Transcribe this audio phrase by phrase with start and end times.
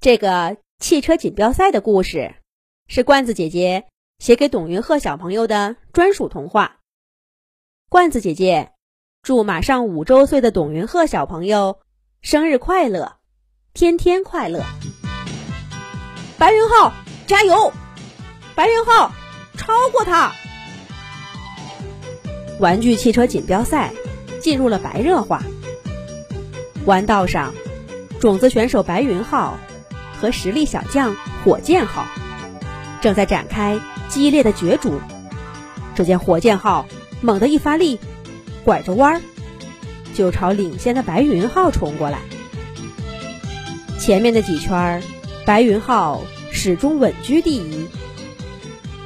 [0.00, 2.34] 这个汽车锦标赛的故事，
[2.88, 3.84] 是罐子姐姐
[4.18, 6.78] 写给董云鹤小朋友的专属童话。
[7.90, 8.72] 罐子姐姐
[9.20, 11.80] 祝马上五周岁的董云鹤小朋友
[12.22, 13.18] 生日快乐，
[13.74, 14.64] 天天快乐！
[16.38, 16.94] 白云浩
[17.26, 17.70] 加油！
[18.54, 19.12] 白云浩
[19.58, 20.32] 超过他！
[22.58, 23.92] 玩具汽车锦标赛
[24.40, 25.42] 进入了白热化，
[26.86, 27.52] 弯道上，
[28.18, 29.58] 种子选手白云浩
[30.20, 32.06] 和实力小将火箭号
[33.00, 35.00] 正在展开激烈的角逐。
[35.94, 36.86] 只见火箭号
[37.20, 37.98] 猛地一发力，
[38.64, 39.22] 拐着弯儿
[40.14, 42.18] 就朝领先的白云号冲过来。
[43.98, 45.02] 前面的几圈，
[45.44, 47.88] 白云号始终稳居第一。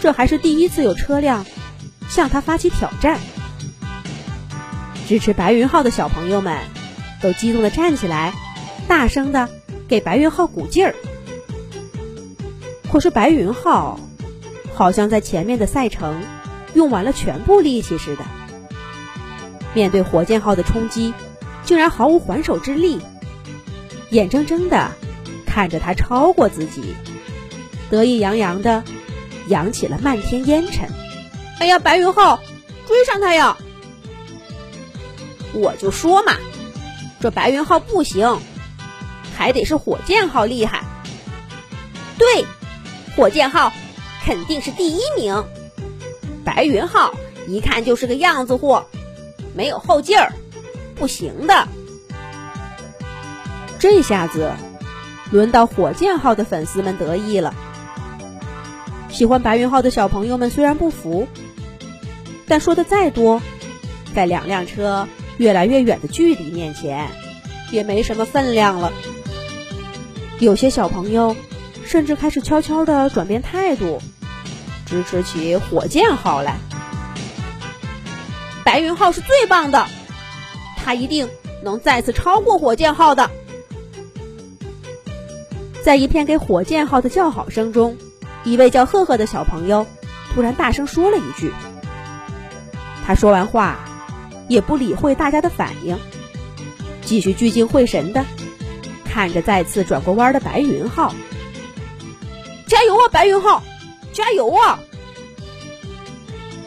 [0.00, 1.46] 这还是第一次有车辆
[2.08, 3.18] 向他发起挑战。
[5.08, 6.58] 支持白云号的小朋友们
[7.20, 8.34] 都激动地站起来，
[8.88, 9.48] 大声的
[9.92, 10.94] 给白云浩鼓劲儿。
[12.90, 14.00] 可是白云浩
[14.72, 16.22] 好像在前面的赛程
[16.72, 18.24] 用完了全部力气似的，
[19.74, 21.12] 面对火箭号的冲击，
[21.66, 23.02] 竟然毫无还手之力，
[24.08, 24.92] 眼睁睁的
[25.44, 26.94] 看着他超过自己，
[27.90, 28.82] 得意洋洋的
[29.48, 30.88] 扬起了漫天烟尘。
[31.60, 32.40] 哎呀，白云浩，
[32.86, 33.58] 追上他呀！
[35.52, 36.32] 我就说嘛，
[37.20, 38.38] 这白云浩不行，
[39.36, 40.82] 还得是火箭号厉害。
[42.18, 42.44] 对，
[43.16, 43.72] 火箭号
[44.24, 45.44] 肯定是第一名。
[46.44, 47.14] 白云号
[47.48, 48.86] 一看就是个样子货，
[49.54, 50.32] 没有后劲儿，
[50.94, 51.68] 不行的。
[53.78, 54.52] 这下子
[55.30, 57.54] 轮到火箭号的粉丝们得意了。
[59.08, 61.26] 喜欢白云号的小朋友们虽然不服，
[62.46, 63.42] 但说的再多，
[64.14, 65.08] 在两辆车。
[65.38, 67.08] 越来越远的距离面前，
[67.72, 68.92] 也没什么分量了。
[70.42, 71.36] 有些小朋友
[71.84, 74.00] 甚至开始悄悄地转变态度，
[74.86, 76.58] 支持起火箭号来。
[78.64, 79.86] 白云号是最棒的，
[80.76, 81.28] 他一定
[81.62, 83.30] 能再次超过火箭号的。
[85.84, 87.96] 在一片给火箭号的叫好声中，
[88.42, 89.86] 一位叫赫赫的小朋友
[90.34, 91.52] 突然大声说了一句。
[93.06, 93.78] 他说完话。
[94.48, 95.96] 也不理会大家的反应，
[97.00, 98.26] 继续聚精会神的
[99.12, 101.14] 看着再次转过弯的白云浩。
[102.66, 103.62] 加油啊，白云浩！
[104.14, 104.80] 加油啊！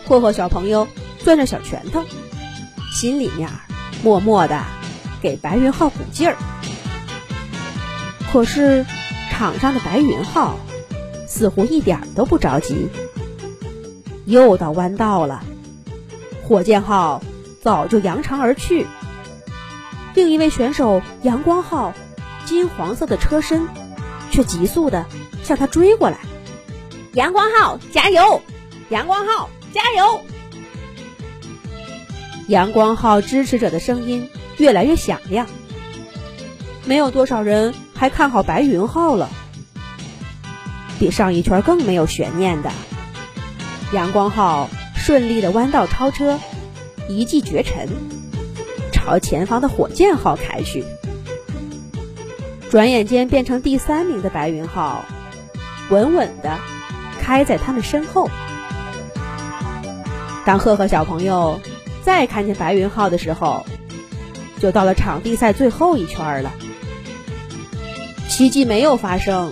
[0.05, 0.87] 霍霍小朋友
[1.23, 2.05] 攥着小拳头，
[2.93, 3.49] 心里面
[4.03, 4.61] 默默的
[5.23, 6.37] 给白云浩鼓劲儿。
[8.31, 8.85] 可是
[9.31, 10.59] 场上的白云浩
[11.27, 12.89] 似乎一点都不着急。
[14.25, 15.43] 又到弯道了，
[16.47, 17.23] 火箭号。
[17.63, 18.85] 早就扬长而去。
[20.13, 21.95] 另一位选手阳光号，
[22.45, 23.67] 金黄色的车身，
[24.31, 25.05] 却急速的
[25.43, 26.17] 向他追过来。
[27.13, 28.41] 阳光号加油！
[28.89, 30.21] 阳光号加油！
[32.47, 35.47] 阳光号支持者的声音越来越响亮。
[36.85, 39.29] 没有多少人还看好白云号了。
[40.99, 42.71] 比上一圈更没有悬念的，
[43.91, 46.39] 阳光号顺利的弯道超车。
[47.09, 47.87] 一骑绝尘，
[48.91, 50.83] 朝前方的火箭号开去。
[52.69, 55.05] 转眼间变成第三名的白云号，
[55.89, 56.57] 稳稳的
[57.21, 58.29] 开在他们身后。
[60.45, 61.59] 当赫赫小朋友
[62.03, 63.65] 再看见白云号的时候，
[64.59, 66.51] 就到了场地赛最后一圈了。
[68.27, 69.51] 奇迹没有发生，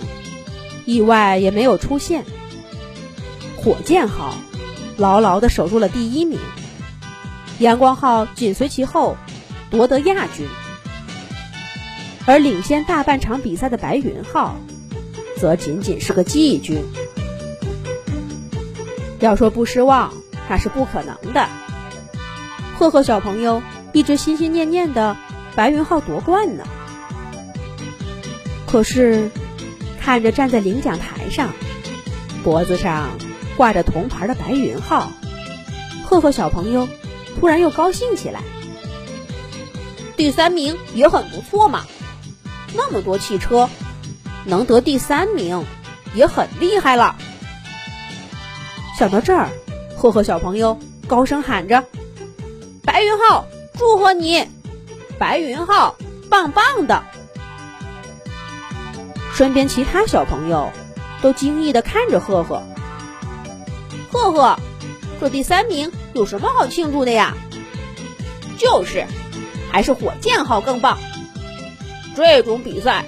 [0.84, 2.24] 意外也没有出现。
[3.56, 4.34] 火箭号
[4.98, 6.38] 牢牢的守住了第一名。
[7.58, 9.16] 阳光号紧随其后，
[9.70, 10.46] 夺得亚军，
[12.26, 14.56] 而领先大半场比赛的白云号，
[15.36, 16.82] 则仅仅是个季军。
[19.20, 20.12] 要说不失望，
[20.48, 21.48] 那是不可能的。
[22.76, 23.62] 赫赫小朋友
[23.92, 25.16] 一直心心念念的
[25.54, 26.64] 白云号夺冠呢。
[28.66, 29.30] 可是，
[30.00, 31.50] 看着站在领奖台上，
[32.42, 33.10] 脖子上
[33.56, 35.10] 挂着铜牌的白云号，
[36.04, 36.88] 赫赫小朋友。
[37.40, 38.40] 突然又高兴起来，
[40.16, 41.84] 第三名也很不错嘛。
[42.74, 43.70] 那么多汽车，
[44.44, 45.64] 能得第三名
[46.14, 47.16] 也很厉害了。
[48.98, 49.48] 想到这儿，
[49.96, 51.84] 赫赫小朋友高声喊着
[52.84, 53.46] ：“白云浩，
[53.78, 54.46] 祝贺你！
[55.18, 55.96] 白云浩，
[56.28, 57.04] 棒棒的！”
[59.34, 60.70] 身边其他小朋友
[61.22, 62.62] 都惊异的看着赫赫。
[64.12, 64.56] 赫赫，
[65.20, 65.90] 这第三名。
[66.12, 67.34] 有什么好庆祝的呀？
[68.56, 69.04] 就是，
[69.72, 70.96] 还是火箭号更棒。
[72.14, 73.06] 这种比赛，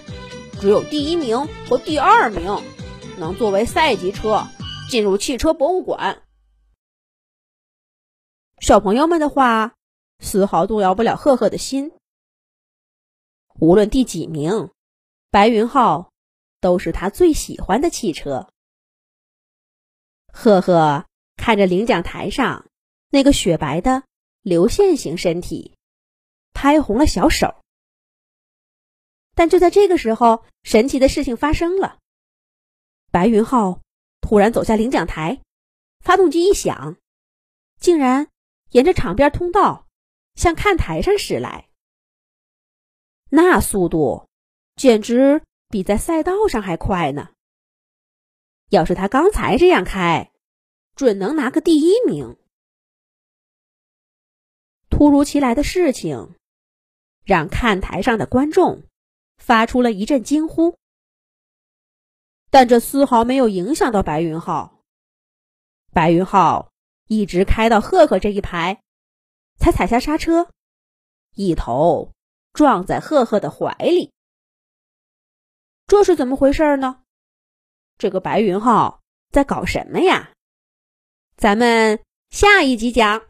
[0.61, 2.61] 只有第一名和第二名
[3.19, 4.49] 能作为赛级车
[4.91, 6.25] 进入汽车博物馆。
[8.61, 9.75] 小朋友们的话
[10.19, 11.93] 丝毫动摇不了赫赫的心。
[13.61, 14.70] 无论第几名，
[15.31, 16.11] 白云号
[16.61, 18.49] 都是他最喜欢的汽车。
[20.32, 21.06] 赫赫
[21.37, 22.67] 看着领奖台上
[23.08, 24.03] 那个雪白的
[24.43, 25.76] 流线型身体，
[26.53, 27.55] 拍红了小手。
[29.36, 31.98] 但就在这个时候，神奇的事情发生了。
[33.12, 33.82] 白云号
[34.22, 35.42] 突然走下领奖台，
[36.00, 36.96] 发动机一响，
[37.78, 38.28] 竟然
[38.70, 39.86] 沿着场边通道
[40.34, 41.68] 向看台上驶来。
[43.28, 44.26] 那速度
[44.74, 47.32] 简直比在赛道上还快呢！
[48.70, 50.32] 要是他刚才这样开，
[50.94, 52.38] 准能拿个第一名。
[54.88, 56.36] 突如其来的事情
[57.24, 58.84] 让看台上的观众
[59.38, 60.76] 发出了一阵惊呼，
[62.50, 64.82] 但这丝毫没有影响到白云浩。
[65.92, 66.70] 白云浩
[67.06, 68.82] 一直开到赫赫这一排，
[69.58, 70.50] 才踩下刹车，
[71.34, 72.12] 一头
[72.52, 74.12] 撞在赫赫的怀里。
[75.86, 77.02] 这是怎么回事呢？
[77.96, 79.00] 这个白云浩
[79.30, 80.32] 在搞什么呀？
[81.36, 83.24] 咱们下一集讲。